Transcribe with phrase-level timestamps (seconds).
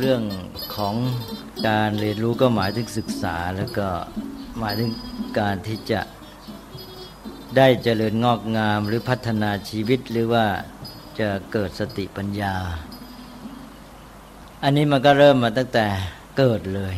[0.00, 0.22] เรื่อง
[0.76, 0.94] ของ
[1.68, 3.88] การเรียนรู้ก็หมายถึงศึกษาแล้วก็
[4.58, 4.90] หมายถึง
[5.38, 6.00] การที่จะ
[7.56, 10.46] ได้เจริญงอกงามหรือพัฒนาชีวิตหรือว่า
[11.18, 12.54] จะเกิดสติปัญญา
[14.62, 15.86] อันนี้มันก็เริ่มมาตั้งแต่
[16.38, 16.96] เกิดเลย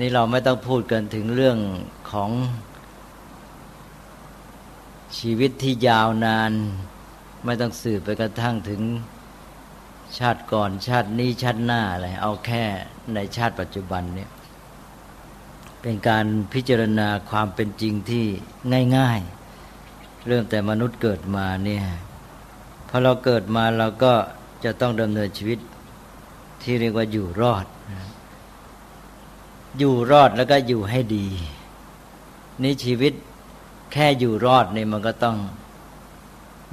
[0.00, 1.58] นี่เราไม่ต้องพูดกันถึงเรื่อง
[2.12, 2.30] ของ
[5.18, 6.52] ชีวิตที่ยาวนาน
[7.44, 8.82] ไม่ต้องสืบไปกระทั่งถึง
[10.18, 12.62] ชาติก่อนชาตินี้ชาติหน้าอะไรเอาแค่
[13.14, 14.30] ในชาติปัจจุบันเนี่ย
[15.82, 18.24] เป็นการพิจารณาความเป็นจริงที่
[18.96, 19.20] ง่าย
[19.72, 21.84] ๆ เริ่มแต่มนุษย์เกิดมาเนี่ย
[22.88, 24.14] พอเราเกิดมาเราก็
[24.64, 25.58] จะต้องดำเนินชีวิต
[26.62, 27.66] ที่เรียกว่าอยู่รอด
[29.78, 31.26] อยู่รอดแล้วก็อยู่ให้ดี
[32.62, 33.12] นี่ชีวิต
[33.92, 35.36] แค่อยู่รอดเนี่ยมันก็ต้อง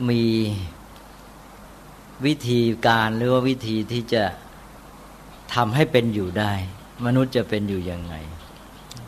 [0.10, 0.22] มี
[2.26, 4.24] วิธีการหรือว่าวิธีที่จะ
[5.54, 6.54] ทำให้เป็นอยู่ได้
[7.06, 8.16] มนุษย์จะเป็นอยู่ยังไง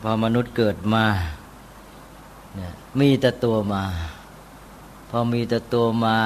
[0.02, 1.04] พอมนุษย์เกิดมา
[2.54, 3.84] เนี่ยมีแต่ตัวมา
[5.10, 6.18] พอมีแต่ตัวมา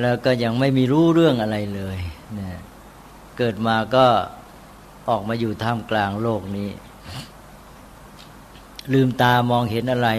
[0.00, 1.98] แล้วก็ยังไม่มีรู้เรื่องอะไรเลย
[2.34, 2.58] เนี่ย
[3.38, 4.06] เกิดมาก็
[5.08, 6.70] ออกมาอยู่ท่ามกลางโลกนี้
[8.92, 10.10] ลืมตามองเห็นอะไร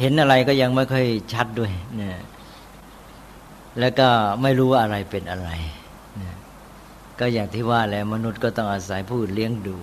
[0.00, 2.16] เห็นอะไรก็ยังไม่ค่อยชัดด้วยเนี่ย
[3.78, 4.08] แล้วก็
[4.42, 5.50] ไม่รู้ว่าอะไรเป็นอะไร
[7.18, 9.76] ก็อย่างที่ว่าแล้วมนุษย์ก็ต้องอาศัยผู้อื่นเลี้ยงดู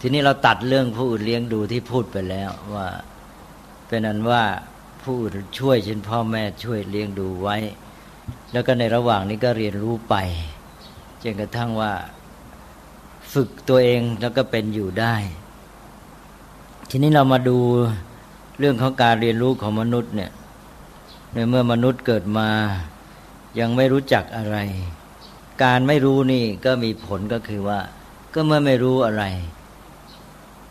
[0.00, 2.88] ทีนี้เราตัดเรื่องผู้อื่นเลี้ยงดูที่พูดไปแล้วว่า
[3.86, 4.42] เป็นนั้นว่า
[5.02, 7.56] ผู้อื่นช่วยเช่นพ่อแม่ช่วยเลี้ยงดูไว้
[8.52, 10.14] แล้วก็ในระหว่างนี้ก็เรียนรู้ไป
[11.22, 11.92] จนกระทั่งว่า
[13.32, 15.14] ฝึกตัวเองแล้วก็เป็นอยู่ได้
[16.90, 17.58] ทีนี้เรามาดู
[18.58, 20.30] เรื่องของการเรียนรู้ของมนุษย์เนี่ย
[21.36, 22.48] ในเมื่อมนุษย์เกิดมา
[23.60, 24.56] ยังไม่รู้จักอะไร
[25.62, 27.80] การไม่รู้นี่ก็มีผลก็คือว่า
[28.34, 29.24] ก็เมื่อไม่รู้อะไร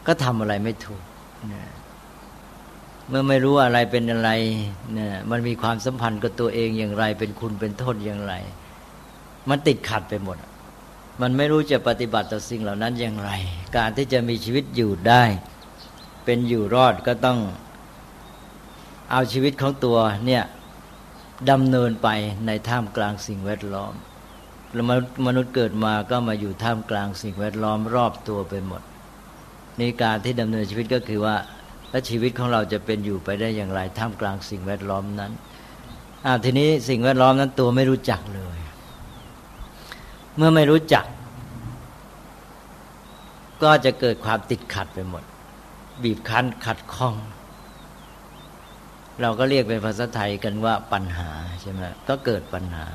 [0.08, 1.04] ก็ทำอะไรไม่ถูก
[1.54, 1.64] นะ
[3.10, 4.30] เมื่อไม่รู้อะไรเป็นอะไร
[4.94, 8.34] เนี่ยมันมีความสัมพันธ์กับตัวเองอย่างไร เป็นคุณเป็นโทษอย่างไร
[9.50, 10.38] มันติดขัดไปหมด
[11.22, 13.32] มันไม่รู้จะปฏิบัติต่อสิ่งเหล่านั้นอย่างไร
[13.78, 15.24] การที่จะมีชีวิตอยู่ได้
[16.26, 17.40] เป็นอยู่รอดก็ต้อง
[19.12, 20.44] เอาชีวิตของตัวเนี่ย
[21.52, 22.10] ดำเนินไป
[22.46, 23.94] ในท่ามกลางสิ่งแวดล้อม
[24.74, 24.86] แล้ว
[25.28, 28.82] มนุษย์เกิดมาก็มาอยู่ท่ามกลางสิ่งแวดล้อมรอบตัวไปหมด
[29.80, 31.36] นี่การที่ดำเนินชีวิตก็คือว่า
[31.90, 35.32] แล้วชีวิตของเราจะเป็นอยู่ไปได้อย่างไร ท่ามกลางสิ่งแวดล้อมนั้น
[36.26, 38.58] อาทีนี้สิ่งแวดล้อมนั้นตัวไม่รู้จักเลย
[40.38, 41.06] เมื่อไม่รู้จัก
[43.64, 45.24] ก็จะเกิดความติดขัดไปหมด
[46.04, 47.16] บีบคั้นขัดข้อง
[49.22, 51.30] เราก็เรียกเป็นภาษาไทยกันว่าปัญหา
[51.62, 52.86] ใช่ไหมก็เกิดปัญหา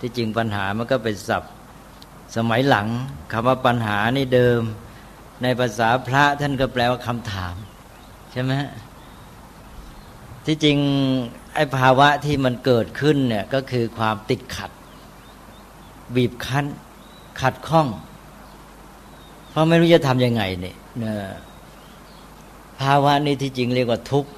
[0.00, 1.52] ที่จริงปัญหามันก็เป็นศัพท์
[2.36, 2.86] สมัยหลัง
[3.32, 4.60] คำว่าปัญหานี่เดิม
[5.42, 7.54] ในภาษาพระท่านก็แปลว่าคำถาม
[8.32, 8.52] ใช่ไหม
[10.46, 10.78] ที่จริง
[11.54, 14.70] ไอ้ภาวะที่มันเกิดขึ้นเนี่ยก็คือความติดขัด
[16.14, 16.66] บีบคั้น
[17.40, 17.88] ขัดข้อง
[19.50, 20.76] เพราะไม่รู้จะทำยังไงเนี่ย
[22.80, 24.30] ภาวะนี้ที่จริงเรียกว่าทุกข์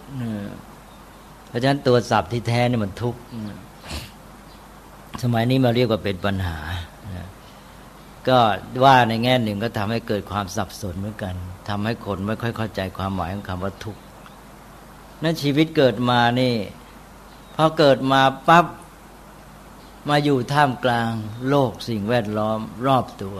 [1.50, 3.20] เพราะฉะนั้นตัวศัพท์ที่แท้นี่มันทุกข์
[5.22, 6.58] สมัยนี้มาเรียกว่าเป็นปัญหา
[8.28, 8.38] ก็
[8.84, 11.34] ว่าในแง่หนึ่งก็ทำให้เกิดความสับสนเหมือนกัน
[11.68, 14.00] ทำให้คนไม่ค่อยเข้าใจความหมายของคำว่าทุกข์
[15.22, 16.54] นั่นชีวิตเกิดมานี่
[17.56, 18.66] พอเกิดมาปั๊บ
[20.08, 21.10] มาอยู่ท่ามกลาง
[21.48, 23.38] โลกสิ่งแวดล้อมรอบตัว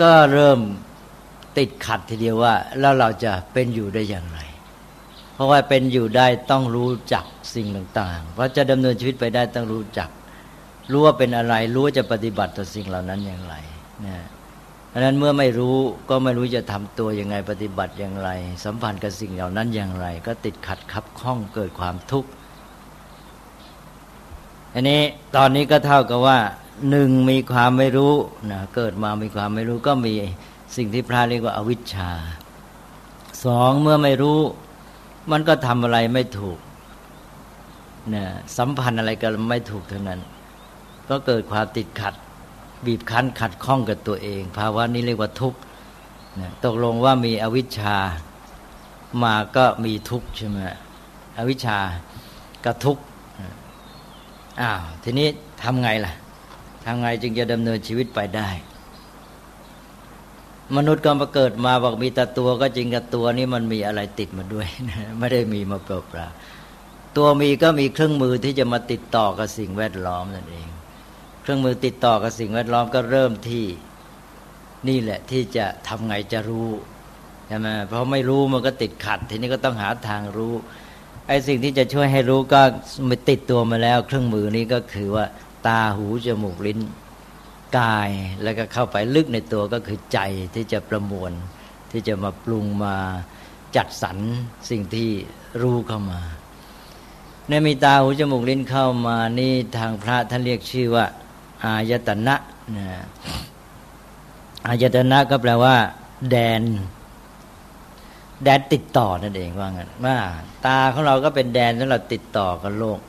[0.00, 0.60] ก็เริ่ม
[1.58, 4.38] ติดขัดทีเดียวว่า แล้วเราจะเป็นอยู่ได้อย่างไร
[5.34, 7.24] เพราะว่าเป็นอยู่ได้ต้องรู้จัก
[7.54, 10.08] สิ่งต่างๆ เพราะจะดำเนินชีวิตไปได้ต้องรู้จัก
[10.90, 13.54] รู้ว่าเป็นอะไร รู้ว่าจะปฏิบัติต่อสิ่งเหล่านั้นอย่างไร
[14.06, 14.18] นะ
[14.92, 15.76] ดังนั้นเมื่อไม่รู้
[16.10, 18.30] ก็ไม่รู้จะทำตัวยังไงปฏิบัติอย่างไร
[18.64, 22.28] สัมพันธ์กับสิ่งเหล่านั้นอย่างไร ก็ติดขัดขับข้องเกิดความทุกข์
[24.74, 25.02] อันนี้
[25.36, 26.38] ตอนนี้ก็เท่ากับว่า
[26.90, 28.14] หนึ่งมีความไม่รู้
[28.50, 30.14] นะเกิดมามีความไม่รู้ก็มี
[30.76, 32.10] สิ่งที่พระเรียกว่าอาวิชชา
[33.44, 34.40] สองเมื่อไม่รู้
[35.30, 36.58] มันก็ทำอะไรไม่ถูก
[38.14, 38.24] นะ
[38.56, 40.20] สัมพันธ์อะไรก็ไม่ถูกเท่านั้น
[41.08, 42.14] ก็เกิดความติดขัด
[42.86, 45.58] บีบคั้นขัดข้องกับตัวเอง ภาวะนี้เรียกว่าทุกข์
[46.64, 47.96] ตกลงว่ามีอวิชชา
[49.22, 50.58] มาก็มีทุกข์ใช่ไหม
[51.38, 51.78] อวิชชา
[52.64, 53.02] กับทุกข์
[54.60, 55.28] อ้าวทีนี้
[55.62, 56.12] ทำไงล่ะ
[56.84, 58.48] ทำไงจึงจะดำเนินชีวิตไปได้
[60.76, 64.66] มนุษย์ก็มาเกิดมาบอกมีแต่ตัวก็จริงกับตัวนี้มันมีอะไรติดมาด้วย
[65.18, 70.68] ไม่ได้มีมาเปล่าๆตัวมีก็มีเครื่องมือที่จะมาติดต่อกับสิ่งแวดล้อมนั่นเอง
[71.42, 73.66] เครื่องมือติดต่อกับสิ่งแวดล้อมก็เริ่มที่
[74.88, 76.68] นี่แหละที่จะทำไงจะรู้
[77.48, 80.54] ใช่ไหมเพราะไม่รู้มันก็ติดขัด ทีนี้ก็ต้องหาทางรู้
[81.28, 82.60] ไอ้สิ่งที่จะช่วยให้รู้ก็
[83.08, 85.26] มาติดตัวมาแล้ว เครื่องมือนี้ก็คือว่า
[85.66, 86.78] ตาหูจมูกลิ้น
[87.78, 88.10] กาย
[88.42, 90.18] แล้วก็เข้าไปลึกในตัวก็คือใจ
[90.54, 91.32] ที่จะประมวล
[91.92, 92.96] ที่จะมาปรุงมา
[93.76, 94.18] จัดสรร
[94.70, 95.10] สิ่งที่
[95.62, 96.20] รู้เข้ามา
[97.48, 101.06] เนี่ยมีตาหูจมูกลิ้นเข้ามานี่ทางพระท่านเรียกชื่อว่า
[101.64, 102.36] อายตนะ
[102.76, 102.88] นะ
[104.66, 105.76] อายตนะก็แปลว่า
[106.30, 106.62] แดน
[108.44, 110.16] แดนติดต่อนั่นเองว่างั้นว่า
[110.66, 113.00] ตาของเราก็เป็นแดนสำหรับติดต่อกับโลก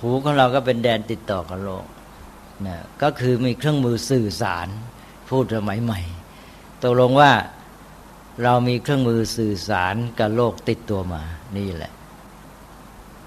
[0.00, 1.84] หูของเราก็เป็นแดนติดต่อกับโลก
[2.66, 4.68] นะก็คือมีเครื่องมือสื่อสาร
[5.28, 6.00] พูดสมัยใหม่
[6.82, 7.32] ตกลงว่า
[8.42, 11.22] เรามีเครื่องมือสื่อสารกับโลกติดตัวมา
[11.56, 11.92] นี่แหละ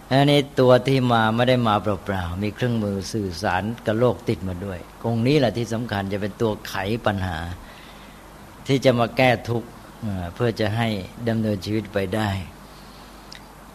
[0.10, 6.76] อันนี้ตัวที่มาไม่ได้มาเปล่าๆมีเครื่องมือสื่อสารกับโลกติดมาด้วยตรงนี้แหละที่สำคัญจะเป็นตัวไข
[7.06, 7.38] ปัญหา
[8.68, 9.70] ที่จะมาแก้ทุกข์
[10.36, 10.88] เพื่อจะให้
[11.28, 12.30] ดำเนินชีวิตไปได้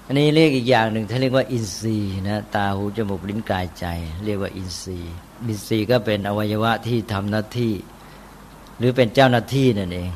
[0.07, 3.87] อันนี้เรียกอีกอย่างหนึ่งท่านเรียกว่าอินทรีย์นะตาหูจมูกลิ้นกายใจ
[4.25, 7.73] เรียกว่าอินทรีย์ อินทรีย์ก็เป็นอวัยวะที่ทำหน้าที่
[8.79, 10.11] หรือเป็นเจ้าหน้าที่นั่นเอง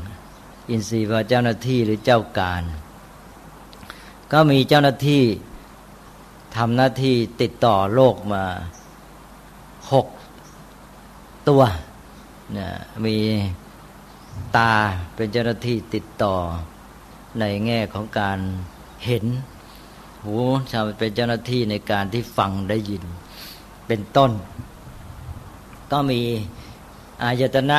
[0.71, 2.63] อินทรีย์ว่าเจ้าหน้าที่หรือเจ้าการ
[4.33, 5.23] ก็มีเจ้าหน้าที่
[6.57, 8.45] ทำหน้าที่ติดต่อโลกมา
[9.93, 10.07] หก
[11.49, 11.63] ตัว
[12.57, 12.69] นะ
[13.05, 13.17] มี
[14.57, 14.73] ตา
[15.15, 16.35] เป็นเจ้าหน้าที่ติดต่อ
[17.41, 18.39] ในแง่ของการ
[19.05, 19.25] เห็น
[20.25, 20.35] หู
[20.71, 23.05] ชาวเป็นเจ้าหน้าที่ในการที่ฟังได้ยิน
[23.87, 24.33] เป็นต้น
[25.93, 26.21] ก็มี
[27.23, 27.79] อายตนะ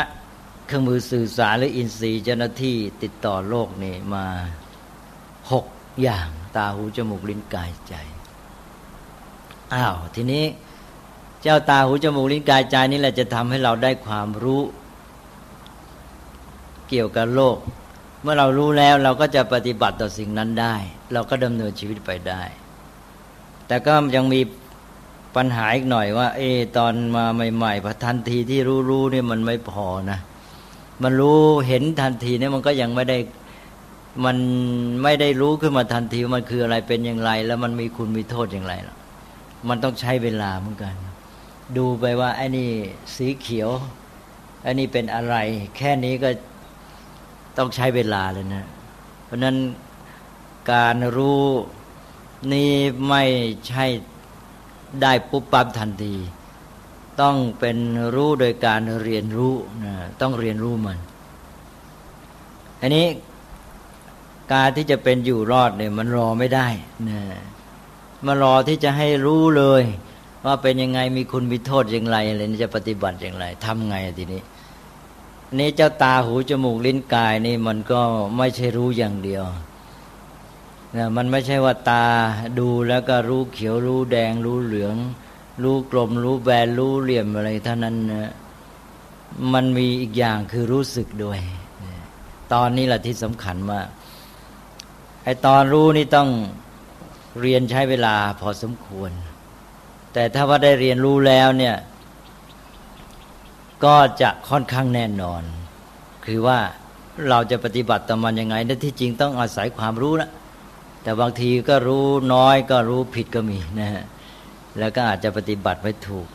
[0.67, 4.25] เครื่องมือสื่อสารหรืออินทรีย์เจ้าหน้าที่ติดต่อโลกนี่มา
[5.51, 5.65] หก
[6.01, 7.93] อย่างตาหูจมูกลิ้นกายใจ
[9.73, 10.45] อ้าวทีนี้
[11.41, 14.61] เจ้าตาหูจมูกลิ้นกายใจนี่แหละจะทำให้เราได้ความรู้
[16.89, 17.57] เกี่ยวกับโลก
[18.21, 20.75] เมื่อเรารู้แล้วเราก็จะปฏิบัติต่อสิ่งนั้นได้
[21.13, 22.43] เราก็ดำเนินชีวิตไปได้
[23.67, 24.39] แต่ก็ยังมี
[25.35, 26.41] ปัญหาอีกหน่อยว่า เอ
[26.77, 27.25] ตอนมา
[27.55, 30.19] ใหม่ๆพอทันทีที่รู้รู้นี่ยมันไม่พอนะ
[31.03, 33.17] มันรู้เห็นทันทีเนี่ยมันก็ยังไม่ได้
[34.25, 34.37] มัน
[35.03, 38.95] ไม่ได้รู้ขึ้นมาทันทีมันคืออะไรเป็นอย่างไร แล้วมันมีคุณมีโทษอย่างไรหรอ
[39.69, 40.95] มันต้องใช้เวลาเหมือนกัน
[41.77, 42.69] ดูไปว่าไอ้นี่
[43.15, 43.69] สีเขียว
[44.63, 45.35] ไอ้นี่เป็นอะไร
[45.77, 46.29] แค่นี้ก็
[47.57, 48.65] ต้องใช้เวลาเลยนะ
[49.25, 49.57] เพราะนั้น
[50.73, 51.43] การรู้
[52.53, 52.71] นี่
[53.07, 53.23] ไม่
[53.67, 53.85] ใช่
[55.01, 56.15] ได้ปุ๊บปั๊บทันที
[57.21, 57.77] ต้องเป็น
[58.15, 59.53] รู้โดยการเรียนรู้
[59.83, 60.97] นะต้องเรียนรู้มัน
[62.81, 63.07] อันนี้
[64.53, 66.67] การที่จะเป็นอยู่รอดเนี่ยมันรอไม่ได้
[67.09, 67.21] นะ
[68.25, 69.83] มารอที่จะให้รู้เลย
[70.45, 74.41] ว่าเป็นยังไงมีคุณมีโทษอย่างไรอะไรนี่จะปฏิบัติอย่างไรทำไงทีนี้
[75.59, 78.01] นี่เจ้าตาหูจมูกลิ้นกายนี่มันก็
[78.37, 79.43] ไม่ใช่รู้อย่างเดียว
[80.97, 82.05] นะมันไม่ใช่ว่าตา
[82.59, 84.95] ดูแล้วก็รู้เขียวรู้แดงรู้เหลือง
[85.63, 88.31] รู้กลมรู้แบนรู้เหลี่ยมอะไรเท่านั้นนะ
[89.53, 91.39] มันมีอีกอย่างคือรู้สึกด้วย
[92.53, 93.87] ตอนนี้แหละที่สำคัญมาก
[95.23, 96.29] ไอตอนรู้นี่ต้อง
[97.41, 99.11] เรียนใช้เวลาพอสมควร
[100.13, 101.75] แต่ถ้าว่าได้เรียนรู้แล้วเนี่ย
[103.85, 105.43] ก็จะค่อนข้างแน่นอน
[106.25, 106.59] คือว่า
[107.29, 110.29] เราจะปฏิบัติต่อมันยังไงนั่นที่จริงต้องอาศัยความรู้นะ
[111.03, 114.03] แต่บางทีก็รู้น้อยก็รู้ผิดก็มีนะฮะ
[114.79, 116.27] แล้วก็อาจจะปฏิบัติไม่ถูก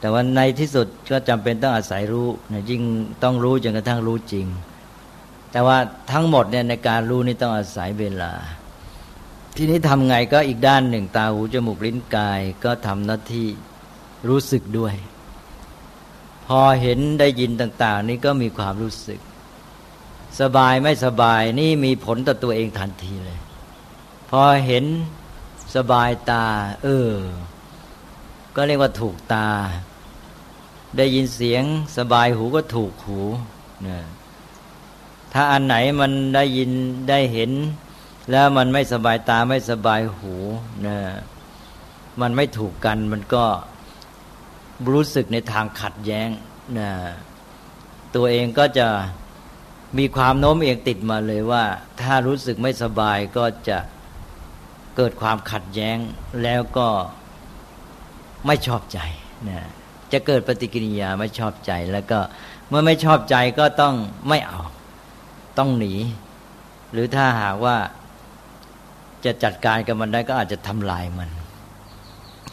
[0.00, 2.82] แต่ว่าในที่สุดก็จำเป็นต้องอาศัยรู้นะยิ่ง
[3.22, 4.46] ต้องรู้จนกระทั่งรู้จริง
[5.52, 5.78] แต่ว่า
[6.12, 8.32] ทั้งหมดเนี่ยในการรู้นี่ต้องอาศัยเวลา
[9.56, 13.48] ทีนี้ทำไงก็อีกด้านหนึ่งตาหูจมูกลิ้นกายก็ทำหน้าที่
[14.28, 14.94] รู้สึกด้วย
[16.46, 19.20] พอเห็นได้ยินต่าง ๆ นี่ก็มีความรู้สึก
[20.40, 23.38] สบายไม่สบายนี่มีผลต่อตัวเองทันทีเลย
[24.30, 24.84] พอเห็น
[25.74, 26.46] สบายตา
[26.82, 27.10] เออ
[28.56, 29.48] ก็เรียกว่าถูกตา
[30.96, 31.62] ได้ยินเสียง
[31.98, 33.20] สบายหูก็ถูกหู
[33.82, 34.04] เนี่ย
[35.32, 36.70] ถ้าอันไหนมันได้ยิน
[37.10, 37.50] ได้เห็น
[38.30, 40.34] แล้วมันไม่สบายตาไม่สบายหู
[40.86, 40.98] นะ
[42.20, 43.44] มันไม่ถูกกันมันก็
[44.92, 46.28] รู้สึกในทางขัดแย้ง
[46.78, 46.90] นะ
[48.14, 48.88] ตัวเองก็จะ
[49.98, 51.64] มีความโน้มเอียงติดมาเลยว่า
[52.00, 53.78] ถ้ารู้สึกไม่สบายก็จะ
[55.00, 55.98] เกิดความขัดแย้ง
[56.42, 56.88] แล้วก็
[58.46, 58.98] ไม่ชอบใจ
[59.48, 59.60] นะ
[60.12, 62.18] จะเกิดปฏิกิริยาไม่ชอบใจ แล้วก็
[62.68, 63.94] เมื่อไม่ชอบใจก็ต้อง
[64.28, 64.60] ไม่เอา
[65.58, 65.94] ต้องหนี
[66.92, 67.76] หรือถ้าหากว่า
[69.24, 71.30] จะจัดการกับมันได้ก็อาจจะทำลายมัน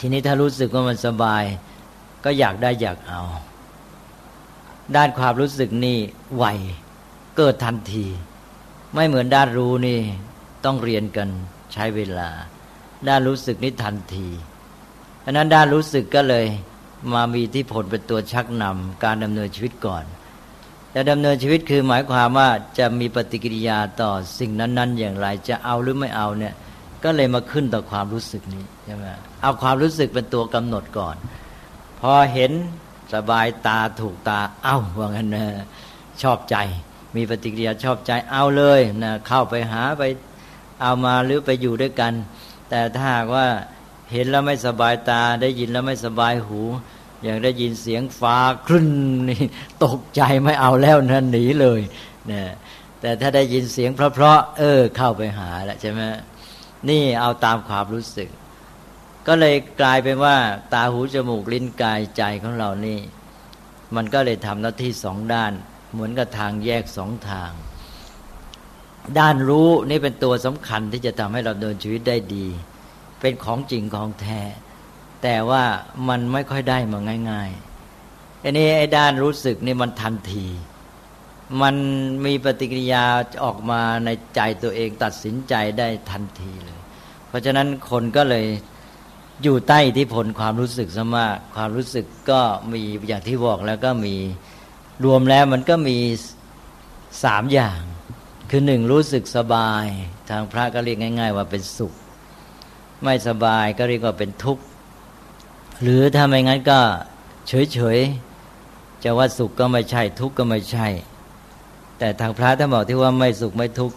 [0.00, 1.44] ทีนี้ถ้ารู้สึกว่ามันสบาย
[2.24, 3.22] ก็อยากได้อยากเอา
[4.96, 5.98] ด้านความรู้สึกนี่
[6.36, 6.44] ไว
[7.36, 8.06] เกิดทันที
[8.94, 10.00] ไม่เหมือนด้านรู้นี่
[10.64, 11.30] ต้องเรียนกัน
[11.76, 12.30] ใช้เวลา
[13.08, 14.28] ด้านรู้สึกนี่ทันที
[15.20, 16.46] เพราะนั้นด้านรู้สึกก็เลย
[17.14, 20.04] มามีที่ผลเป็นตัวชักนำการดำเนินชีวิตก่อน
[20.94, 26.54] จะดำเนินชีวิตคือหมายความว่าจะมีปฏิกิริยาต่อสิ่งนั้น ๆ อย่างไร จะเอาหรือไม่เอาเนี่ย
[27.04, 29.04] ก็เลยมาขึ้นต่อความรู้สึกนี้ใช่ไหม
[29.42, 31.16] เอาความรู้สึกเป็นตัวกำหนดก่อน
[32.00, 32.52] พอเห็น
[33.14, 35.46] สบายตาถูกตาเอ้าว่างั้นนะ
[36.22, 36.56] ชอบใจ
[37.16, 40.02] มีปฏิกิริยาชอบใจเอาเลยนะเข้าไปหาไป
[40.82, 42.12] เอามาหรือไปอยู่ด้วยกัน
[42.70, 43.46] แต่ถ้าหากว่า
[44.12, 46.60] เห็นแล้วไม่สบายตา ได้ยินแล้วไม่สบายหู
[47.22, 48.88] อย่างได้ยินเสียงฟ้าครึ่น
[49.30, 49.44] นี่
[49.84, 51.80] ตกใจไม่เอาแล้วนั่นหนีเลย
[52.28, 52.42] เนะ
[53.00, 56.00] แต่ถ้าได้ยินเสียงเพราะๆเออ เข้าไปหาแล้วใช่ไหม
[56.88, 58.28] นี่เอาตามความรู้สึก
[59.26, 60.36] ก็เลยกลายเป็นว่า
[60.74, 62.98] ตาหูจมูกลิ้นกายใจของเรานี่
[63.96, 65.52] มันก็เลยทำหน้าที่สองด้าน
[65.92, 67.50] เหมือนกับทางแยกสองทาง
[69.18, 72.46] ด้านรู้นี่เป็นตัวสำคัญที่จะทำให้เราเดินชีวิตได้ดี
[73.20, 74.40] เป็นของจริงของแท้
[75.22, 75.64] แต่ว่า
[76.08, 76.98] มันไม่ค่อยได้มา
[77.30, 80.46] ง่ายๆอันนี้ไอ้ด้านรู้สึกนี่มันทันที
[81.62, 81.74] มัน
[82.24, 83.04] มีปฏิกิริยา
[83.44, 86.80] ออกมาในใจตัวเองตัดสินใจได้ทันทีเลย
[87.28, 88.46] เพราะฉะนั้นคนก็เลย
[89.42, 92.40] อยู่ใต้อิทธิพลความรู้สึกซะมากความรู้สึกก็
[92.72, 94.14] มีอย่างที่บอกแล้วก็มี
[95.04, 95.98] รวมแล้วมันก็มี
[97.24, 97.80] สามอย่าง
[98.50, 99.84] คือหนึ่งรู้สึกสบาย
[100.30, 101.92] ทางพระก็เรียกง่าย ๆ ว่าเป็นสุข
[103.04, 104.62] ไม่สบายก็เรียกว่าเป็นทุกข์
[105.82, 106.80] หรือถ้าไม่งั้นก็
[107.48, 110.86] เฉยๆจะว่าสุขก็ไม่ใช่ ทุกข์ก็ไม่ใช่
[111.98, 113.96] แต่ทางพระท่านบอกที่ว่าไม่สุขไม่ทุกข์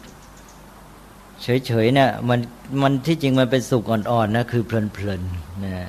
[1.43, 2.39] เฉยๆเนี่ยมัน
[2.81, 5.87] มันที่จริงมันเป็นสุขอ่อนๆนะคือเพลินๆนะ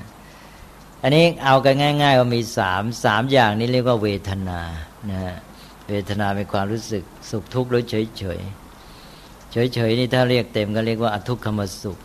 [1.03, 4.61] อันนี้เอากันง่าย ๆ ว่ามีสามสามอย่างนี้เรียกว่าเวทนา
[5.11, 5.37] นะ
[5.91, 8.41] เวทนาเป็นความรู้สึกสุขทุกข์หรือเฉยเฉย
[9.53, 11.99] เฉยเฉยนี่ถ้าเรียกเต็มก็เรียกว่าอทุกขมสุข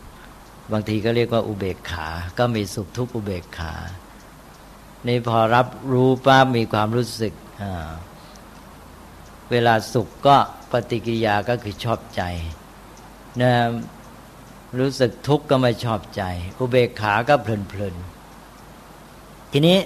[0.72, 3.72] บางทีก็เรียกว่าอุเบกขา ก็มีสุขทุกข์อุเบกขา
[5.08, 7.32] นี่พอรับรู้ป้ามีความรู้สึก
[9.50, 10.36] เวลาสุขก็
[10.72, 12.22] ปฏิกิริยาก็คือชอบใจ
[13.40, 13.52] นะ
[14.78, 16.22] รู้สึกทุกข์ก็ไม่ชอบใจ
[16.58, 17.94] อุเบกขาก็เพลินเพลิน
[19.52, 19.78] ทีนี้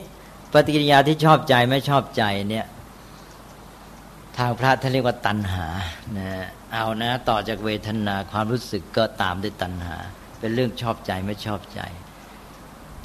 [0.53, 2.67] ปฏิกิริยาที่ชอบใจไม่ชอบใจเนี่ย
[4.39, 5.67] ทางพระท่านเรียกว่าตัณหา
[6.19, 6.31] นะ
[6.73, 9.97] เอานะต่อจากเวทนาความรู้สึกก็ตามด้วยตัณหา
[10.39, 11.81] เป็นเรื่องชอบใจไม่ชอบใจ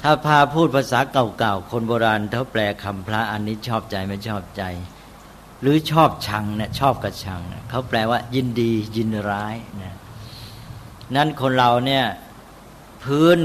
[0.02, 4.62] ถ้าพาพูดภาษาเก่าๆคนโบราณเขาแปลคำพระอันนี้ชอบใจไม่ชอบใจ
[5.60, 7.40] หรือชอบชังเนี่ยชอบกับชัง
[7.70, 9.94] เขาแปลว่า ยินดียินร้ายนะ
[11.16, 12.04] นั้นคนเราเนี่ย
[13.04, 13.38] พื้น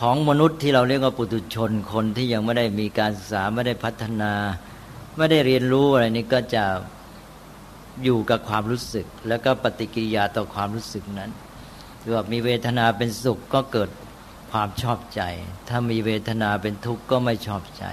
[0.00, 4.32] ของมนุษย์ที่เราเรียกว่าปุถุชนคนที่ยังไม่ได้มีการศึกษาไม่ได้พัฒนา
[5.16, 6.64] ไม่ได้เรียนรู้อะไรนี้ก็จะ
[8.04, 11.30] อยู่กับความรู้สึก แล้วก็ปฏิกิริยาต่อความรู้สึกนั้น
[12.00, 13.90] หรือว่ามีเวทนาเป็นสุขก็เกิด
[14.52, 15.22] ความชอบใจ
[15.68, 17.84] ถ้ามีเวทนาเป็นทุกข์ก็ไม่ชอบใจ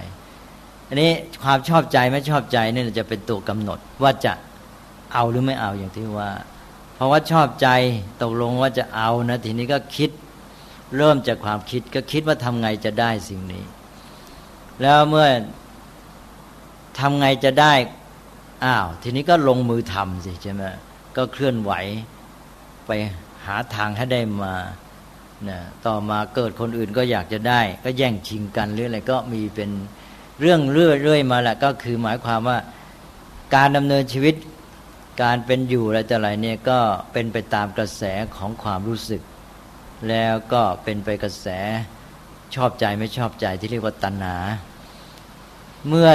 [0.88, 1.12] อันนี้
[1.44, 4.32] ความชอบใจไม่ชอบใจนี่จะเป็นตัวกำหนดว่าจะ
[5.14, 6.30] เอาหรือไม่เอาอย่างที่ว่า
[6.94, 7.68] เพราะว่าชอบใจ
[8.22, 10.10] ตกลงว่าจะเอานะทีนี้ก็คิด
[10.96, 13.64] เริ่มจากความคิดก็คิดว่าทำไงจะได้สิ่งนี้
[14.82, 15.28] แล้วเมื่อ
[16.98, 17.72] ทำไงจะได้
[18.64, 20.62] อ้าว ทีนี้ก็ลงมือทำสิใช่ไหม
[21.16, 21.72] ก็เคลื่อนไหว
[22.86, 22.90] ไป
[23.44, 24.54] หาทางให้ได้มา
[25.48, 29.70] นะต่อมาเกิดคนอื่นก็อยากจะได้ ก็แย่งชิงกันหรืออะไรก็มีเป็น
[30.40, 32.58] เรื่องเรื่อยๆมาแหละก็คือหมายความว่า
[33.54, 34.34] การดำเนินชีวิต
[35.22, 36.78] การเป็นอยู่อะไรแต่ไรเนี่ยก็
[37.12, 38.02] เป็นไปตามกระแส
[38.36, 39.22] ของความรู้สึก
[40.08, 41.46] แล้วก็เป็นไปกระแส
[42.54, 44.36] ชอบใจไม่ชอบใจที่เรียกว่าตัณหา
[45.88, 46.08] เมื่อ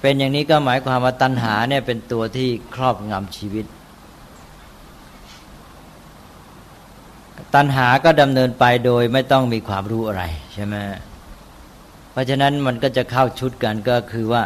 [0.00, 3.66] เป็นอย่างนี้ก็หมายความว่าตัณหาเนี่ยเป็นตัวที่ครอบงำชีวิต
[7.54, 10.22] ตัณหาก็ดำเนินไปโดยไม่ต้องมีความรู้อะไร
[10.54, 10.74] ใช่ไหม
[12.12, 14.42] เพราะฉะนั้นมันก็จะเข้าชุดกันก็คือว่า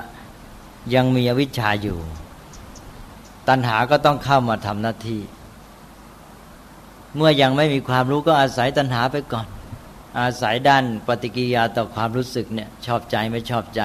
[0.94, 1.98] ยังมีอวิชชาอยู่
[3.48, 5.20] ตัณหาก็ต้องเข้ามาทำหน้าที่
[7.16, 9.46] เมื่อยังไม่มีความรู้ก็อาศัยตัณหาไปก่อน
[10.20, 13.82] อาศัยด้านปฏิกิริยาต่อความรู้สึกเนี่ยชอบใจไม่ชอบใจ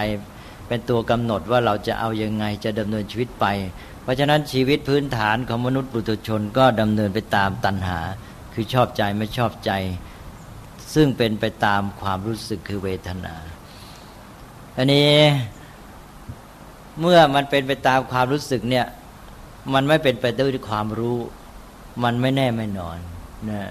[0.68, 3.46] เป็นตัวกำหนดว่าเราจะเอายังไงจะดำเนินชีวิตไป
[4.02, 8.00] เพราะฉะนั้นชีวิตพื้นฐานของมนุษย์ปุถุชนก็ดำเนินไปตามตัณหา
[8.54, 9.72] คือชอบใจไม่ชอบใจ
[10.94, 13.36] ซึ่งเป็นไปตามความรู้สึกคือเวทนา
[14.78, 15.12] อันนี้
[17.00, 18.86] เมื่อมันเป็นไปตามความรู้สึกเนี่ย
[19.74, 21.18] มันไม่เป็นไปด้วยความรู้
[22.04, 22.98] มันไม่แน่ไม่นอน
[23.50, 23.64] นะ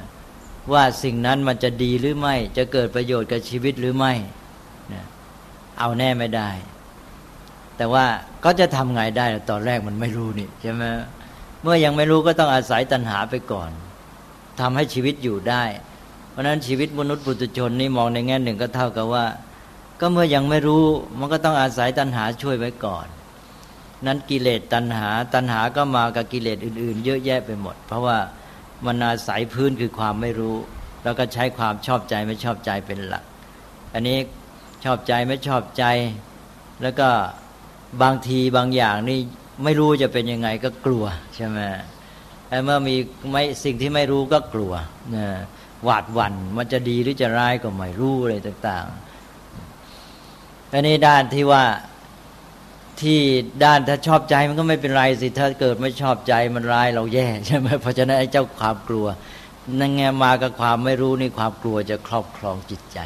[0.73, 4.13] ว่าสิ่งนั้นมันจะดีหรือไม่ จะเกิดประโยชน์กับชีวิตหรือไม่
[4.93, 5.05] นะ
[5.79, 6.51] เอาแน่ไม่ได้
[7.77, 8.05] แต่ว่า
[8.45, 10.85] ก็จะทำไงได้ตอนแรกมันไม่รู้นี่ใช่ไหม
[11.63, 13.71] เมื่อยังไม่รู้ก็ต้องอาศัยตัณหาไปก่อน
[14.61, 15.65] ทำให้ชีวิตอยู่ได้
[16.31, 19.25] เพราะนั้นชีวิตมนุษย์ปุถุชนนี่มองในแง่หนึ่งก็เท่ากับว่า
[20.01, 20.85] ก็เมื่อยังไม่รู้
[21.19, 23.07] มันก็ต้องอาศัยตัณหาช่วยไว้ก่อน
[24.07, 28.19] นั้นกิเลสตัณหาตัณหาก็มากับกิเลสอื่น ๆ เยอะแยะไปหมด เพราะว่า
[28.87, 30.57] มันอาศัยพื้นคือความไม่รู้
[31.05, 33.25] แล้วก็ใช้ความชอบใจไม่ชอบใจเป็นหลัก
[33.95, 34.19] อันนี้
[34.85, 35.85] ชอบใจไม่ชอบใจ
[36.83, 37.09] แล้วก็
[38.03, 39.19] บางทีบางอย่างนี่
[39.65, 41.05] ไม่รู้จะเป็นยังไงก็กลัว
[41.37, 41.59] ใช่ไหม
[42.49, 42.97] แต่เมื่อมี
[43.31, 44.73] ไม่สิ่งที่ไม่รู้ก็กลัว
[45.17, 45.27] นะ
[45.85, 51.65] หวาดหวัน่นมันจะดีหรือจะร้ายก็ไม่รู้อะไรต่างๆอันนี้ด้านที่ว่า
[53.01, 53.21] ที่
[53.65, 59.07] ด้านถ้าชอบใจมันก็ไม่เป็นไรสิถ้าเกิดไม่ชอบใจมันร้ายเราแย่ใช่ไหมเพราะฉะนั้นไอ้เจ้าความกลัว
[59.79, 62.99] นั่นไงมากับความไม่รู้นี่ความกลัวจะครอบครองจิตใจ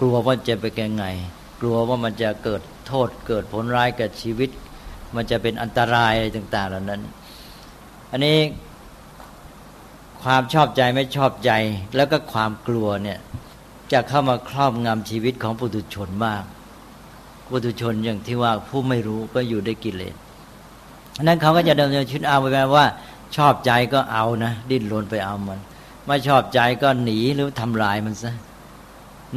[0.00, 1.04] กลัวว่าจะไปแกงไง
[1.62, 4.50] กลัวว่ามันจะเกิดโทษเกิดผลร้ายกับชีวิต
[5.14, 7.00] มันจะเป็นอันตรายอะไรต่าง ๆ เหล่านั้น
[8.10, 8.38] อันนี้
[10.22, 11.50] ความชอบใจไม่ชอบใจ
[11.96, 13.18] แล้วก็ความกลัวเนี่ย
[13.92, 16.44] จะเข้ามาครอบงำชีวิตของปุถุชนมาก
[17.50, 20.14] ปุถุชนอย่างที่ว่าผู้ไม่รู้ก็อยู่ได้กิเลส
[21.22, 22.86] นั้นเขาก็จะดำเนินชีวิตเอาไปแบบว่า
[23.36, 25.58] ชอบใจก็เอานะ ดิ้นรนไปเอามัน
[26.06, 28.32] ไม่ชอบใจก็หนีหรือทำลายมันซะ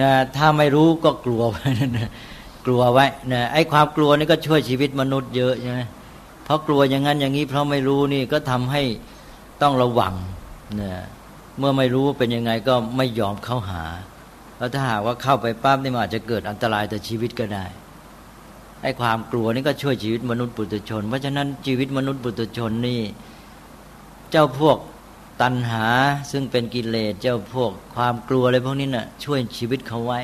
[0.02, 2.10] นะถ้าไม่รู้ก็กลัวไว้นะ
[2.66, 5.80] กลัวไว้นะไอ้ความกลัวนี่ก็ช่วยชีวิตมนุษย์เยอะใช่ไหม
[6.44, 8.84] เพราะกลัวอย่างนั้นอย่างนี้เพราะไม่รู้นี่ก็ทำให้
[9.62, 10.14] ต้องระวัง
[10.82, 10.94] นะ
[11.60, 13.84] เมื่อไม่รู้เป็นยังไงก็ไม่ยอมเข้าหา
[14.58, 17.66] แล้วถ้าหากว่าเข้าไปปั๊บนี่มันอาจจะเกิดอันตรายต่อชีวิตก็ได้
[18.84, 23.02] ไอ้ความกลัวนี่ก็ช่วยชีวิตมนุษย์ปุถุชน เพราะฉะนั้นชีวิตมนุษย์ปุถุชนนี่
[24.32, 24.78] เจ้าพวก
[25.42, 25.86] ตัณหา
[26.32, 30.20] ซึ่งเป็นกิเลสเจ้าพวกความกลัวอะไรพวกนี้นะ่ะช่วยชีวิตเขาไว้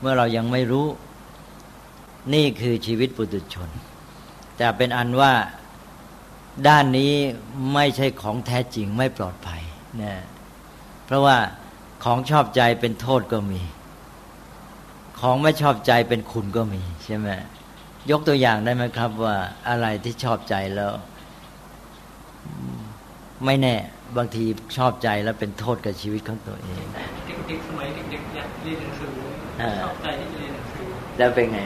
[0.00, 0.86] เมื่อเรายังไม่รู้
[2.34, 3.70] นี่คือชีวิตปุถุชน
[4.56, 5.32] แต่เป็นอันว่า
[6.68, 7.12] ด้านนี้
[7.74, 9.62] ไม่ใช่ของแท้จริงไม่ปลอดภัย
[10.02, 10.14] นะ
[11.04, 11.36] เพราะว่า
[12.04, 13.62] ของชอบใจเป็นโทษก็มี
[15.20, 17.28] ของไม่ชอบใจเป็นคุณก็มีใช่ไหม
[18.10, 19.36] ยกตัวอย่างได้ไหมครับว่า
[19.68, 20.92] อะไรที่ชอบใจแล้ว
[23.44, 23.76] ไม่แน่
[24.16, 24.44] บางที
[24.76, 26.84] ชอบใจแล้วเป็นโทษกับชีวิตของตัวเอง
[27.26, 29.10] เด็กๆสมัยเด็กๆอยากเรียนหนังสือ
[29.84, 30.88] ชอบใจที่จะเรียนหนังสือ
[31.18, 31.58] แล้วเป็นไง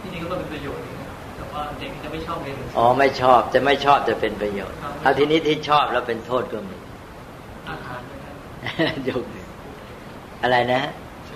[0.00, 0.84] ที่นี่ก็เป็นประโยชน์
[1.36, 6.78] แต่ว่าเด็กจะไม่ชอบเรียนหนังสืออ๋อไม่ชอบจะไม่ชอบจะเป็นประโยชน์เอาทีนี้ที่ชอบแล้วเป็นโทษก็มี
[7.68, 8.00] อาหาร
[9.08, 9.24] ยก
[10.42, 10.82] อะไรนะ
[11.26, 11.28] เ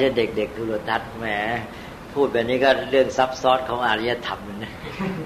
[0.00, 1.26] ช่นเด็กๆทุรทัศน์แหม
[2.14, 4.72] พูดแบบนี้ก็เรื่องซับซ้อนของอารยธรรมนะ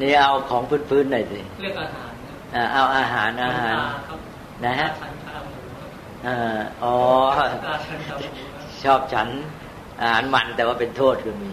[0.01, 2.10] นี่เอาของพื้นๆหน่อยสิเรื่องอาหาร
[2.73, 3.77] เอาอาหารอาหาร
[4.65, 4.89] นะฮะ
[6.85, 6.97] อ๋อ
[8.83, 9.29] ชอบฉัน
[10.03, 11.51] อาหารมันแต่ว่าเป็นโทษก็มี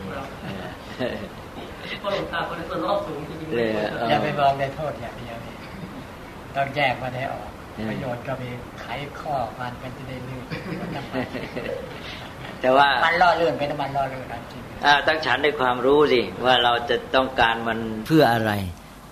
[2.03, 3.69] ก็หลวงตาคนนี้ตัวรอบสูงจริงๆเลย
[4.09, 5.37] อย่าไปมองในโทษอย่างเดียว
[6.55, 7.49] ต้องแยกมาได้ออก
[7.89, 8.49] ประโยชน์ก็มี
[8.81, 8.85] ไข
[9.19, 10.43] ข้อมันกันจะได้ลื่น
[12.61, 14.61] แต่ว่ามันล่อเลื่อนเป็นมันล่อเลื่อนจริง
[15.07, 18.51] ตั้งฉันในความรู้สิว่าเราจะต้องการมันเพื่ออะไร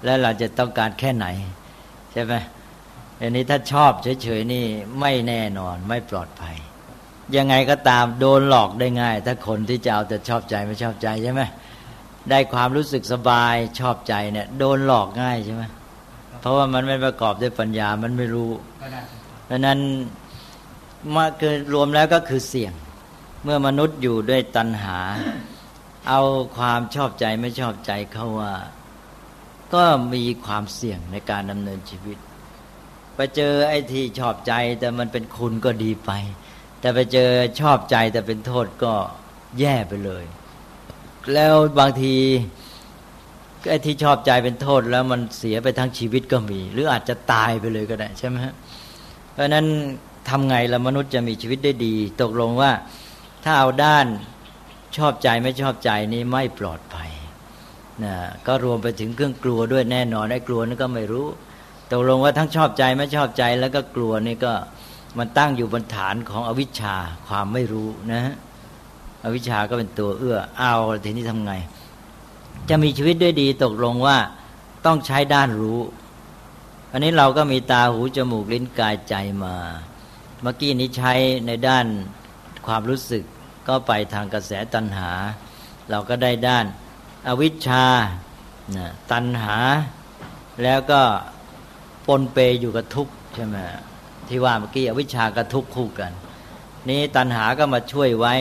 [0.05, 1.27] และเราจะต้องการแค่ไหน
[2.15, 2.35] ใช่ไหม
[3.19, 3.91] อันนี้ถ้าชอบ
[4.23, 4.65] เฉยๆนี่
[4.99, 6.55] ไม่แน่นอนไม่ปลอดภัย
[7.35, 11.41] ยังไงก็ตามโดนหลอกได้ง่าย ถ้าคนที่จะเอาแต่ชอบใจไม่ชอบใจใช่ไหม
[12.29, 15.63] ได้ความรู้สึกสบายชอบใจเนี่ยโดนหลอกง่ายใช่ไหม
[16.41, 18.51] เพราะว่ามันไม่ประกอบด้วยปัญญามันไม่รู้
[19.49, 19.79] ดังนั้น
[21.13, 22.73] มาคือรวมแล้วก็คือเสี่ยง
[23.43, 24.99] เมื่อมนุษย์อยู่ด้วยตัณหา
[26.09, 26.21] เอา
[26.57, 28.53] ความชอบใจไม่ชอบใจเขาว่า
[29.73, 32.17] ก็มีความเสี่ยงในการดำเนินชีวิต
[33.15, 36.11] ไปเจอไอ้ที่ชอบใจแต่มันเป็นคุณก็ดีไป
[36.79, 37.29] แต่ไปเจอ
[37.61, 38.93] ชอบใจแต่เป็นโทษก็
[39.59, 40.25] แย่ไปเลย
[41.33, 42.15] แล้วบางที
[43.69, 48.53] ไอ้ที่ชอบใจเป็นโทษแล้วมันเสียไปทั้งชีวิตก็มี หรืออาจจะตายไปเลยก็ได้ใช่ไหมฮะ
[49.31, 49.65] เพราะนั้น
[50.29, 52.71] ทำไงละมนุษย์จะมีชีวิตได้ดี ตกลงว่า
[53.43, 54.05] ถ้าเอาด้าน
[54.97, 57.11] ชอบใจไม่ชอบใจนี้ไม่ปลอดภัย
[58.03, 58.15] นะ
[58.47, 61.27] ก็รวมไปถึงเครื่องกลัวด้วยแน่นอนไอ้กลัวนี่ก็ไม่รู้
[61.91, 64.53] ตกลงว่าทั้งชอบใจไม่ชอบใจแล้วก็กลัวนี่ก็
[65.17, 66.95] มันตั้งอยู่บนฐานของอวิชชา
[67.27, 68.35] ความไม่รู้นะฮะ
[69.25, 71.53] อวิชชาก็เป็นตัวเอื้อเอาทีนี้ทำไง
[72.69, 74.17] จะมีชีวิตด้วยดีตกลงว่า
[74.85, 75.79] ต้องใช้ด้านรู้
[76.91, 79.55] อันนี้เราก็มีตาหูจมูกลิ้นกายใจมา
[80.41, 81.13] เมื่อกี้นี้ใช้
[81.47, 81.85] ในด้าน
[82.67, 83.23] ความรู้สึก
[83.67, 85.11] ก็ไปทางกระแสตัณหา
[85.89, 86.65] เราก็ได้ด้าน
[87.27, 87.85] อวิชชา
[89.11, 89.57] ตัณหา
[90.63, 91.01] แล้วก็
[92.07, 93.57] ปนเปอยู่กับทุกข์ใช่ไหม
[94.29, 96.11] ที่ว่าเมื่อกี้อวิชชากับทุกข์คู่กัน
[96.89, 98.33] นี้ตัณหาก็มาช่วยไว้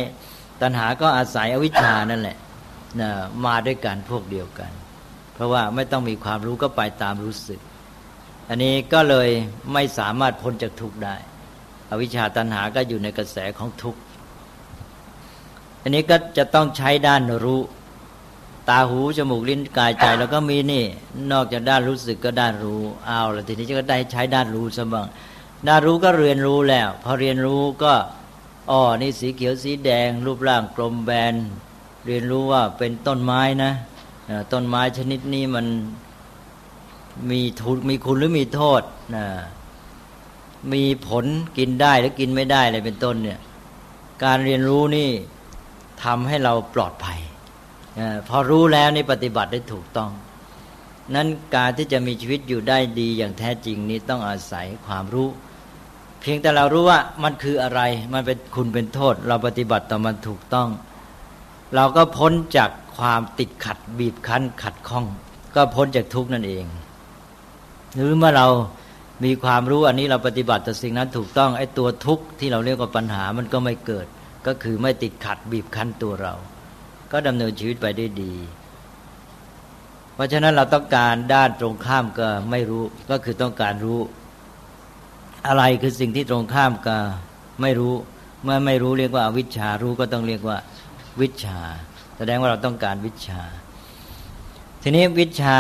[0.63, 2.39] ตัณหาก็อาศัยอวิชชานั่นแหละ
[3.01, 3.11] นะ
[3.45, 4.71] มาด้วยกันพวกเดียวกัน
[5.35, 7.61] เพราะว่าไม่ต้องมีความรู้ก็ไปตามรู้สึก
[8.49, 9.29] อันนี้ก็เลย
[9.73, 11.17] ไม่สามารถพ้นจากทุกข์ได้
[11.91, 14.01] อวิชชาตัณหาก็อยู่ในกระแสของทุกข์
[15.83, 17.61] อันนี้ก็จะต้องใช้ด้านรู้
[18.69, 20.85] ตาหูจมูกลิ้นกายใจแล้วก็มีนี่
[21.33, 25.07] นอกจากด้านรู้สึกก็ด้านรู้เอาแล้วทีนี้จะก็ได้ใช้ด้านรู้ซะบ้าง
[25.69, 27.93] ด้านรู้ก็เรียนรู้แล้ว พอเรียนรู้ก็
[28.71, 31.35] อ๋อนี่สีเขียวสีแดง รูปร่างกลมแบน
[32.07, 33.73] เรียนรู้ว่าเป็นต้นไม้นะ
[34.53, 35.67] ต้นไม้ชนิดนี้มัน
[37.31, 38.83] มีทุนมีคุณหรือมีโทษ
[39.17, 39.27] นะ
[40.73, 41.25] มีผล
[41.59, 43.39] กินได้หรือกินไม่ได้อะไรเป็นต้นเนี่ย
[44.25, 45.09] การเรียนรู้นี่
[46.05, 47.21] ทำให้เราปลอดภัย
[48.29, 50.11] พอรู้แล้วนี่ปฏิบัติได้ถูกต้อง
[51.15, 55.29] นั้นการที่จะมีชีวิตอยู่ได้ดีอย่างแท้จริงนี้ต้องอาศัยความรู้
[56.21, 57.81] เพียงแต่เรารู้ว่ามันคืออะไร
[58.13, 60.69] มันเป็นคุณเป็นโทษ เราปฏิบัติต่อมันถูกต้อง
[61.75, 65.07] เราก็พ้นจากความติดขัดบีบคั้นขัดข้อง
[65.55, 66.65] ก็พ้นจากทุกนั่นเอง
[67.95, 68.49] หรือเมื่อเรา
[69.25, 74.07] มีความรู้อันนี้เราปฏิบัติต่อสิ่งนั้นถูกต้องไอ้ตัวทุกข์ที่เราเรียกว่าปัญหามันก็ไม่เกิด
[74.47, 76.35] ก็คือไม่ติดขัดบีบคั้นตัวเรา
[77.17, 78.35] ก็ดำเนินชีวิตไปได้ดี
[80.15, 84.01] เพราะฉะนั้นเราต้องการด้านตรงข้ามก็ไม่รู้ก็คือต้องการรู้
[85.47, 86.97] อะไรคือสิ่งที่ตรงข้ามก็
[87.63, 87.95] ไม่รู้
[88.43, 90.59] เมื่อไม่รู้เรียกว่าวิชารู้ก็ต้องเรียกว่า
[91.21, 91.59] วิชา
[92.17, 93.43] แสดงว่าเราต้องการวิชา
[94.83, 95.59] ทีนี้วิชา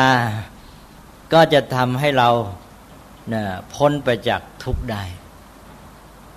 [1.32, 2.30] ก็จะทำให้เรา
[3.28, 5.02] เนี่ยพ้นไปจากทุกข์ได้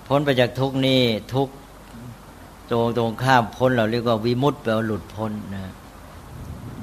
[0.08, 1.02] พ้นไปจากทุกข์นี้
[1.34, 1.54] ทุกข์
[2.70, 5.74] ตรงตรงข้ามพ้นเราเรียกว่าวิมุตต์แปลว่าหลุดพ้นนะ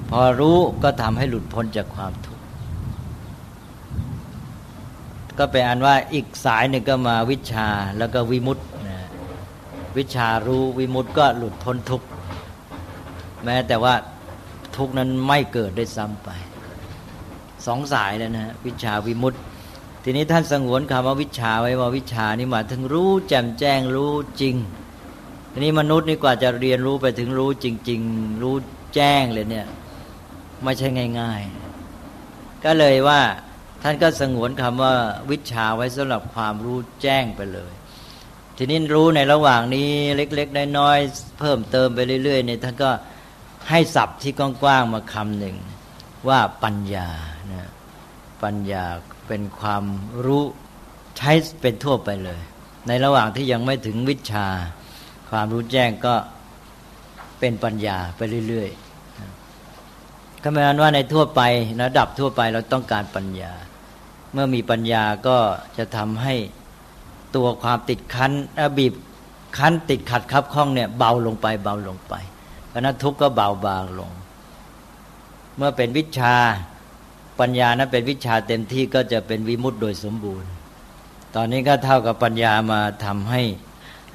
[0.09, 2.43] พอรู้ก็ทำให้หลุดพ้นจากความทุกข์
[5.37, 7.67] ก็เป็นอันว่าอีกสายหนึ่งก็มาวิชา
[7.97, 8.99] แล้วก็วิมุตต์นะ
[9.97, 12.07] วิชารู้วิมุตต์ก็หลุดพ้นทุกข์
[13.45, 13.93] แม้แต่ว่า
[14.75, 16.29] ทุกข์นั้นไม่เกิดได้ซ้ำไป
[17.65, 19.39] สองสายแล้วนะวิชาวิมุตต์
[20.03, 24.55] ทีนี้ท่านสงวนคำว่าวิชาไว้ว่าวิชานี่หมายถึงรู้แจ่มแจ้งรู้จริง
[25.55, 28.55] ทีนี้มนุษย์นี่กว่าจะเรียนรู้ไปถึงรู้จริง ๆ รู้
[28.95, 29.67] แจ้งเลยเนี่ย
[30.63, 30.87] ไม่ใช่
[31.19, 31.41] ง่าย
[32.03, 33.21] ๆ ก็เลยว่า
[33.83, 34.93] ท่านก็สงวนคำว่า
[35.31, 37.73] วิชาไว้สำหรับความรู้แจ้งไปเลย
[38.57, 42.89] ทีนี้รู้ในระหว่างนี้เล็ก ๆ น้อยๆเพิ่มเติมไปเรื่อยๆเนี่ยท่านก็
[43.69, 45.55] ให้ศัพท์ที่กว้างๆมาคำหนึ่ง
[46.29, 47.09] ว่าปัญญา
[47.53, 47.69] นะ
[48.43, 48.85] ปัญญา
[49.27, 49.83] เป็นความ
[50.25, 50.43] รู้
[51.17, 52.39] ใช้เป็นทั่วไปเลย
[52.87, 54.47] ในระหว่างที่ยังไม่ถึงวิชา
[55.29, 56.15] ความรู้แจ้งก็
[57.39, 61.41] เป็นปัญญาไปเรื่อยๆก็หมายว่าในทั่วไป
[61.81, 63.51] ระดับทั่วไปเราต้องการปัญญา
[64.33, 65.37] เมื่อมีปัญญาก็
[65.77, 66.35] จะทำให้
[67.35, 68.31] ตัวความติดคัน
[68.77, 68.93] บีบ
[69.57, 72.13] คันติดขัดคับข้องเนี่ยเบาลงไปเบาลงไป
[72.67, 74.11] เพราะนั้นทุกข์ก็เบาบางลง
[75.57, 76.35] เมื่อเป็นวิชา
[77.39, 80.49] ปัญญานั้นเป็นวิชาเต็มที่ก็จะเป็นวิมุตต์โดยสมบูรณ์
[81.35, 83.41] ตอนนี้ก็เท่ากับปัญญามาทำให้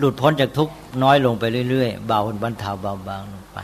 [0.01, 0.69] หลุดพ้นจากทุก
[1.03, 3.59] น้อยลงไปเรื่อยๆเบาบรรเทาเบาบางลงไป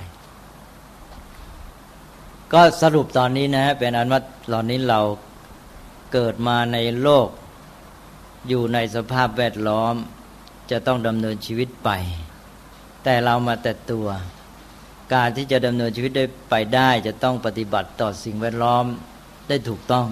[2.53, 4.21] ก็สรุปตอนนี้นะฮะเป็นอันว่า
[4.53, 5.01] ตอนนี้เรา
[6.13, 7.29] เกิดมาในโลก
[8.49, 9.95] อยู่ในสภาพแวดล้อม
[10.71, 11.91] จะต้องดำเนินชีวิตไป
[13.05, 14.09] แต่เรามาแต่ตัว
[15.15, 18.85] การที่จะดำเนินชีวิตได้ไปได้ จะต้องปฏิบัติต่อสิ่งแวดล้อม
[19.49, 20.07] ได้ถูกต้อง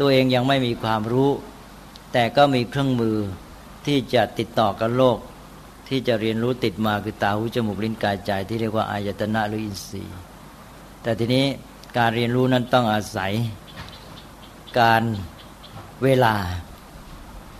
[0.00, 1.30] ตัวเองยังไม่มีความรู้
[2.12, 3.18] แต่ก็มีเครื่องมือ
[3.88, 5.18] ที่จะติดต่อกับโลก
[5.88, 10.18] ที่จะเรียนรู้ติดมาคือตาหูจมูกลิ้นกายใจ ที่เรียกว่าอายตนะหรืออินทรีย์
[11.02, 11.46] แต่ทีนี้
[11.98, 13.32] การเรียนรู้นั้นต้องอาศัย
[14.80, 15.02] การ
[16.04, 16.34] เวลา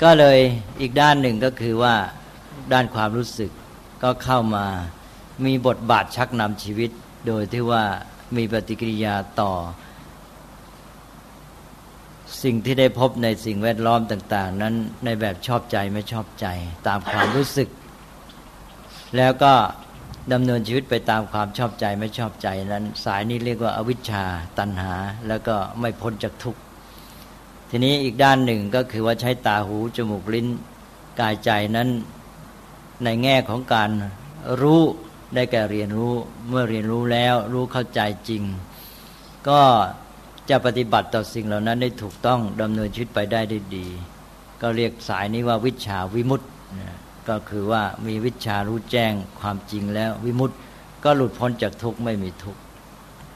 [0.03, 0.39] ก็เลย
[0.81, 1.95] อีกด้านหนึ่งก็คือว่า
[2.73, 3.51] ด้านความรู้สึก
[4.03, 4.67] ก็เข้ามา
[5.45, 6.91] มีบทบาทชักนำชีวิต
[7.27, 7.85] โดยที่ว่า
[8.37, 9.53] มีปฏิกิริยาต่อ
[12.43, 14.75] สิ่งที่ได้พบในสิ่งแวดล้อมต่าง ๆ นั้น
[15.05, 16.47] ในแบบชอบใจไม่ชอบใจ
[16.87, 17.69] ตามความรู้สึก
[19.17, 19.53] แล้วก็
[20.33, 24.25] ดำเนินชีวิตไปตามความชอบใจไม่ชอบใจนั้น สายนี้เรียกว่าอาวิชชา
[24.59, 24.95] ตันหา
[25.29, 26.61] แล้วก็ไม่พ้นจากทุกข์
[27.71, 30.47] ทีนี้อีกด้านหนึ่งก็คือว่าใช้ตาหูจมูกลิ้น
[31.21, 31.89] กายใจนั้น
[33.05, 33.91] ในแง่ของการ
[34.63, 34.83] รู้
[35.35, 36.15] ได้แก่เรียนรู้
[36.49, 38.43] เมื่อเรียนรู้แล้วรู้เข้าใจจริง
[39.49, 39.63] ก็
[40.51, 43.87] จะปฏิบัติต่อสิ่งเหล่านั้นได้ถูกต้องดำเนินชีวิตไปได้ได้ดี
[44.63, 46.49] ก็เรียกสายนี้ว่าวิชาวิมุตต์
[47.29, 50.57] ก็คือว่ามีวิชารู้แจ้งความจริงแล้ววิมุตต์
[51.05, 52.61] ก็หลุดพ้นจากทุกข์ไม่มีทุกข์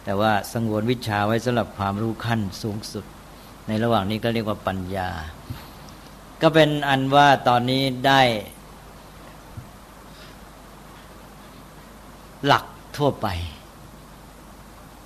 [0.04, 3.04] แต่ว่าสงวนวิชาไว้สำหรับความรู้ขั้นสูงสุด
[3.66, 5.08] ในระหว่างนี้ก็เรียกว่าปัญญา
[6.42, 8.20] ก็เป็นอันว่าตอนนี้ได้
[12.46, 12.64] หลัก
[12.96, 13.26] ทั่วไป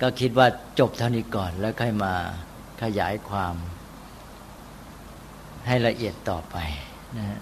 [0.01, 0.47] ก็คิดว่า
[0.79, 2.13] จบเท่านี้ก่อนแล้วค่อยมา
[2.83, 3.55] ขยายความ
[5.67, 6.55] ให้ละเอียดต่อไป
[7.17, 7.39] นะฮะ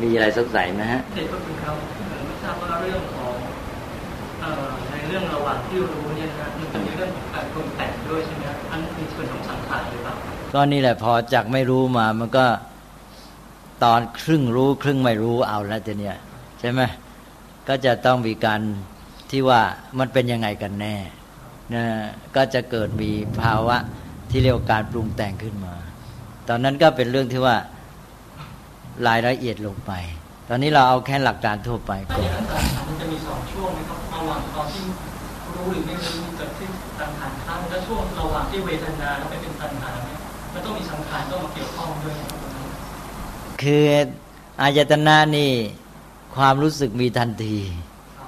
[0.00, 1.74] มีอะไรสงสัยไหมฮะเด็กก็คือครับ
[2.26, 3.34] ไม่ทราบว่าเรื่องของ
[4.40, 10.14] เอ่อในเรื่องระหว่างที่รู้เนี่ยนะมันจะมีเรื่องของการปรุงแต่งด้วยใช่ไหมครับอันนี้คือส่วนของสังขารหรือเปล่า
[10.54, 12.46] ก็นี่แหละพอจากไม่รู้มา มันก็
[13.84, 16.16] ตอนครึ่งรู้ครึ่งไม่รู้เอาแล้วทีเนี้ย
[16.60, 16.80] ใช่ไหม
[17.68, 18.60] ก็จะต้องมีการ
[19.30, 19.60] ที่ว่า
[19.98, 20.96] มันเป็นยังไงกันแน่
[21.74, 21.84] นะ
[22.36, 23.76] ก็จะเกิดมีภาวะ
[24.30, 25.74] ที่เรียกว่าการปรุงแต่งขึ้นมา
[26.48, 27.56] ตอนนั้นก็เป็นเรื่องที่ว่า
[29.06, 29.92] รายละเอียดลงไป
[30.48, 34.82] ตอนนี้เราเอาแค่หลักการทั่วไปถ้าก่ออย่างนนั้นสังขารมันจะมีสองช่วงนะครับระหว่างตอนที่
[35.56, 40.18] รู้หรือไม่รู้เกิดขึ้นสังขารข้างและช่วงระหว่างที่เวทนาแล้วไปเป็นตัณหาเนี่ย
[40.52, 42.38] มันต้องมีสังขารต้องมาเกี่ยวข้องด้วยนะครับ
[43.62, 43.84] คือ
[44.62, 45.52] อายตนะนี่
[46.36, 47.58] ความรู้สึกมีทันที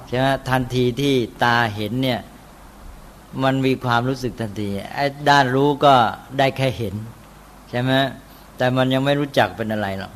[0.07, 1.13] ใช่ไหมทันทีที่
[1.43, 2.19] ตาเห็นเนี่ย
[3.43, 5.93] มันมีความรู้สึกทันทีไอ้ด้านรู้ก็
[6.37, 6.95] ได้แค่เห็น
[7.69, 7.91] ใช่ไหม
[8.57, 10.13] แต่มันยังไม่รู้จักเป็นอะไรหรอก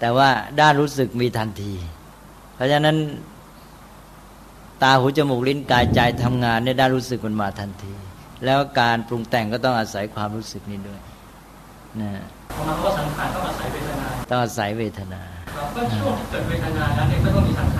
[0.00, 0.28] แต่ว่า
[0.60, 1.72] ด้านรู้สึกมีทันที
[2.54, 2.96] เพราะฉะนั้น
[4.82, 7.92] ตาหูจมูกลิ้นกายใจทำงานในด้านรู้สึกมันมาทันที
[8.44, 11.00] แล้วการปรุงแต่งก็ต้องอาศัยความรู้สึกนี้ด้วย
[12.00, 12.10] นะ
[12.50, 15.22] เพราะมันก็สังขารต้องอาศัยเวทนาต้องอาศัยเวทนา
[15.54, 17.76] ครับก็ช่วงที่เกิดเวทนาแล้วเนี่ยก็ต้องมีสังข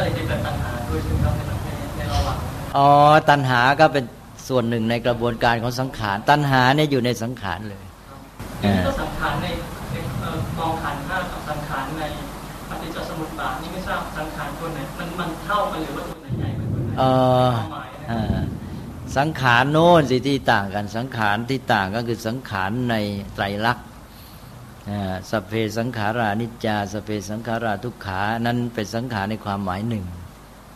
[0.00, 2.36] ก็เลยจะเกิดตัณหาด้วยซึ่งครับในในระหว่าง
[2.76, 2.88] อ๋อ
[3.30, 4.04] ตัณหาก็เป็น
[4.48, 7.84] ส่วนหนึ่งในกระบวนการของสังขาร ตัณหาเนี่ยอยู่ในสังขารเลย
[8.60, 9.46] อย่างนี้ก็สังขารใน
[9.90, 12.02] ในเอ่อมองขันธ์ห้ากับสังขารใน
[12.68, 17.04] ปฏิจจสมุปบาทนี่ไม่ทราบสังขารตัวไหนมันมันเท่ากันหรือว่าตัวไหนใหญ่กว่าตัวไหนเอ
[17.46, 18.36] อความหมายนะเออ
[19.16, 22.94] สังขารโน้นสิที่ต่างกันสังขารที่ต่างก็คือสังขารใน
[23.34, 23.89] ไตรลักษณ์อ่า
[25.30, 30.04] สพเพสังขารานิจจาสพเพสังขาราทุกขานั้นเป็นสังขารในความหมายหนึ่ง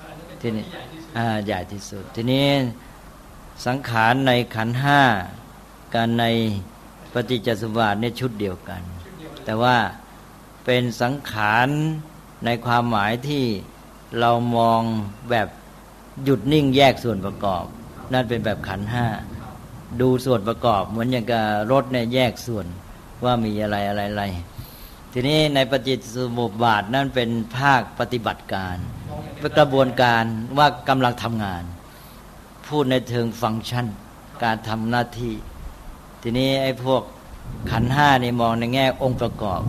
[0.02, 2.48] อันนี้เป็นทีตัวนี้ที่ใหญ่ที่สุดอ่าใหญ่ที่สุด ทีนี้
[3.66, 5.02] สังขารในขันธ์ห้า
[5.94, 6.24] กันใน
[7.12, 9.76] ปฏิจจสมุปบาทเนี่ยชุดเดียวกันชุดเดียวเลยแต่ว่า
[10.64, 11.68] เป็นสังขาร
[12.44, 13.44] ในความหมายที่
[14.20, 14.80] เรามอง
[15.30, 15.48] แบบ
[16.24, 17.64] หยุดนิ่งแยกส่วนประกอบ
[18.12, 19.06] นั่นเป็นแบบขันธ์ห้า
[20.00, 22.66] ดูส่วนประกอบเหมือนอย่างกับรถเนี่ยแยกส่วน
[23.24, 24.24] ว่ามีอะไรอะไรอะไร
[25.12, 28.76] ทีนี้ในปฏิจสมุปบาทนั่นเป็นภาคปฏิบัติการ
[29.38, 30.24] เป็นกระบวนการ
[30.58, 31.62] ว่ากำลังทำงาน
[32.68, 33.86] พูดในเชิงฟังก์ชัน
[34.44, 35.34] การทำหน้าที่
[36.22, 37.02] ทีนี้ไอ้พวก
[37.70, 39.62] ขันห้านี่มองในแง่องค์ประกอบ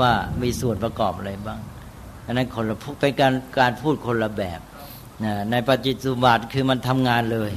[0.00, 1.60] ว่ามีส่วนประกอบอะไรบ้าง
[2.26, 4.60] อันนั้นคนละพูดเป็นการการพูดคนละแบบ
[5.24, 7.52] นะในปฏิจสุบาทคือมันทำงานเลย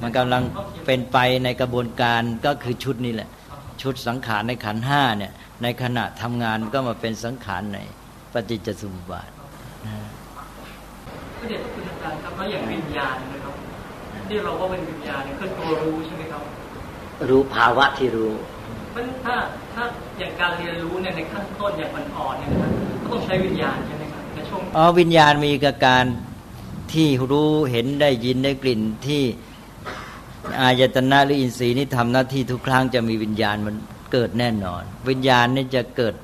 [0.00, 0.42] มันกำลัง
[0.86, 3.28] เป็นไปในกระบวนการก็คือชุดนี้แหละ
[3.82, 7.78] ชุดสังขารในขันธ์ห้าเนี่ยในขณะทำงานก็มาเป็นสังขารใน
[8.32, 9.28] ปฏิจจสมุปบาท
[9.86, 9.94] นะ
[11.38, 13.54] ก็เดี๋ยวคุณอาจารย์ครับแล้วอย่างวิญญาณนะครับ
[14.28, 16.42] ที่เราว่าเป็นวิญญาณเนี่ยคือตัวรู้ใช่ไหมครับ
[17.28, 18.32] รู้ภาวะที่รู้
[18.94, 19.34] มันถ้า
[19.74, 19.82] ถ้า
[20.18, 26.04] อย่างการเรียนรู้เนี่ยในขั้นต้นอย่างมันอ่อนๆเนี่ยนะครับก็ต้องใช้วิญญาณใช่ไหมครับในช่วงอ๋อวิญญาณมีกับการ
[26.92, 29.22] ที่รู้เห็นได้ยินได้กลิ่นที่
[30.60, 33.74] อายตนะหรืออินทรีย์นี่ทำหน้าที่ทุกครั้งจะมีวิญญาณมัน
[34.12, 36.14] เกิดแน่นอน วิญญาณนี่จะเกิด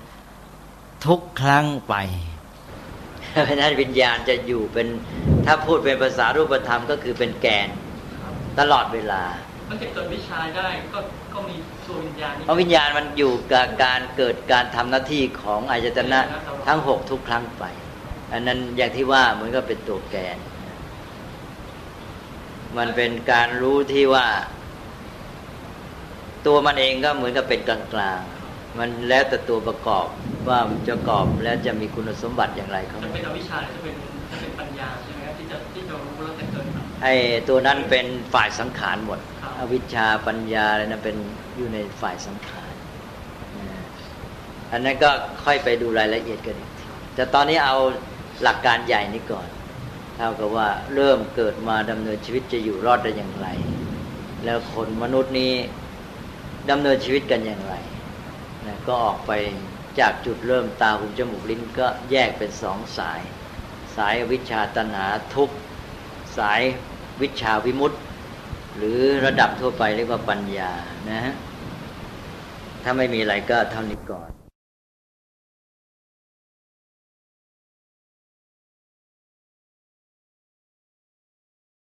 [1.07, 1.95] ทุกครั้งไป
[3.31, 4.87] เพราะฉะนั้นวิญญาณจะอยู่เป็น
[5.47, 7.69] ถ้าพูดเป็นภาษารูปธรรมก็คือเป็นแกน
[8.59, 9.23] ตลอดเวลา
[9.71, 10.99] มันจะเกิดวิชาได้ก็
[11.35, 16.21] ก็มีตัววิญญาณนี่เพราะวิญญาณมันอยู่กับการเกิดการทำหน้าที่ของอายตนะ
[16.67, 17.65] ทั้งหกทุกครั้งไป
[18.33, 20.37] อันนั้นอย่างที่ว่าเหมือนกับเป็นตัวแกน
[22.77, 24.27] มันเป็นการรู้ที่ว่า
[26.47, 27.81] ตัวมันเองก็เหมือนกับเป็นกลา
[28.19, 30.07] งๆ มันแล้วแต่ตัวประกอบ
[30.49, 33.95] ว่ามันจะประกอบแล้วจะมีคุณสมบัติอย่างไรเขาจะเป็นอวิชชาหรือจะเป็น
[34.31, 37.15] จะเป็นปัญญาใช่ไหมครับที่จะที่จะรู้แล้วแต่เกิดครับไอ้
[37.49, 41.17] ตัวนั้นเป็นฝ่ายสังขารหมดครับอวิชชาปัญญาอะไรนั้นเป็น
[41.57, 42.73] อยู่ในฝ่ายสังขาร
[43.59, 43.83] นะ
[44.73, 45.11] อันนั้นก็
[45.45, 47.77] ค่อยไปดูรายละเอียดกันอีกทีแต่ตอนนี้เอา
[48.43, 49.49] หลักการใหญ่นี้ก่อน
[50.19, 53.49] เท่ากับว่าเริ่มเกิดมาดำเนินชีวิตจะอยู่รอดได้อย่างไร
[54.45, 55.55] แล้วคนมนุษย์นี้
[56.71, 57.75] ดำเนินชีวิตกันอย่างไร
[58.67, 59.33] นะก็ออกไป
[60.01, 63.21] จากจุดเริ่มตาหูจมูกลิ้นก็แยกเป็นสองสาย
[63.97, 65.51] สายวิชาตัณหาทุก
[66.39, 66.61] สาย
[67.23, 67.99] วิชาวิมุตติ
[68.77, 70.73] หรือระดับทั่วไปเรียกว่าปัญญา
[71.11, 71.35] นะฮะ
[72.83, 74.28] ถ้าไม่มีอะไรก็เท่านี้ก่อน